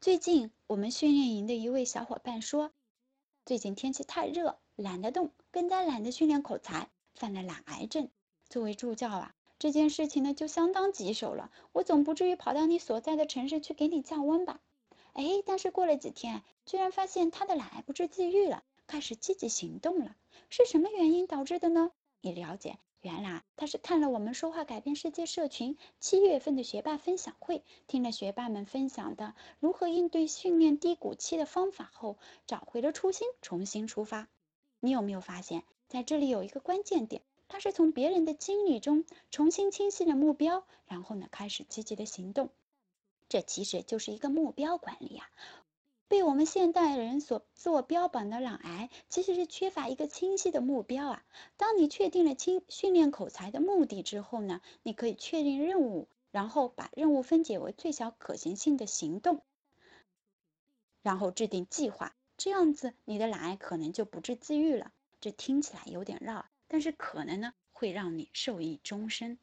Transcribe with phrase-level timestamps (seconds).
[0.00, 2.72] 最近我们训练营的一位小伙伴说，
[3.44, 8.08] 最近天气太热，懒得动，更加懒得训练口才，犯了懒癌症。
[8.48, 11.52] 作为助教啊，这件事情呢就相当棘手了。
[11.72, 14.62] 我总不至于跑到你所在的城市去给你降温吧？
[15.12, 20.16] 哎，但是过了几天，居然发现他的懒癌不治自愈了，开始积极行动了。
[20.48, 21.90] 是什么原因导致的呢？
[22.22, 22.78] 你了解？
[23.02, 34.28] 原来他是看了我们说话改变世界社群七月份的学霸分享会，听了学霸们分享的如何应对训练低谷期的方法后，找回了初心，重新出发。
[34.80, 37.22] 你有没有发现，在这里有一个关键点？
[37.48, 42.50] 他是从别人的经历中重新清晰了目标，然后呢，开始积极的行动。
[43.28, 45.30] 这其实就是一个目标管理啊。
[46.10, 51.24] 被我们现代人所自我标榜的懒癌，其实是缺乏一个清晰的目标啊。
[51.56, 59.44] 当你确定了清训练口才的目的之后呢，你可以确定任务，然后把任务分解为最小可行性的行动，
[61.00, 62.16] 然后制定计划。
[62.36, 64.90] 这样子，你的懒癌可能就不治自愈了。
[65.20, 69.38] 这听起来有点绕，但是可能呢，会让你受益终身。